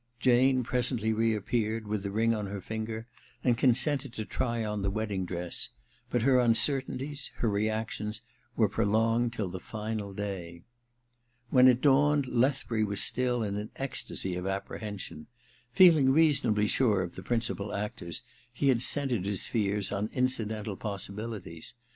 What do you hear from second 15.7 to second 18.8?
F^ing reasonably sure of the principal actors he